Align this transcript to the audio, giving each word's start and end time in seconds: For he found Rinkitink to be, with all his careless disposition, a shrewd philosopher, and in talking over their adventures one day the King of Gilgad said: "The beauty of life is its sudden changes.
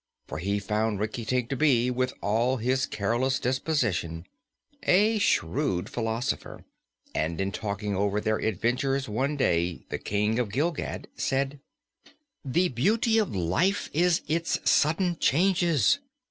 For 0.27 0.39
he 0.39 0.57
found 0.57 0.99
Rinkitink 0.99 1.47
to 1.49 1.55
be, 1.55 1.91
with 1.91 2.11
all 2.21 2.57
his 2.57 2.87
careless 2.87 3.37
disposition, 3.39 4.25
a 4.81 5.19
shrewd 5.19 5.89
philosopher, 5.89 6.65
and 7.13 7.39
in 7.39 7.51
talking 7.51 7.95
over 7.95 8.19
their 8.19 8.37
adventures 8.39 9.07
one 9.07 9.37
day 9.37 9.85
the 9.89 9.99
King 9.99 10.39
of 10.39 10.49
Gilgad 10.49 11.05
said: 11.15 11.59
"The 12.43 12.69
beauty 12.69 13.19
of 13.19 13.35
life 13.35 13.91
is 13.93 14.21
its 14.27 14.57
sudden 14.67 15.19
changes. 15.19 15.99